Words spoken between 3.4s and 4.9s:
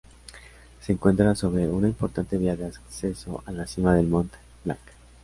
a la cima del Mont Blanc.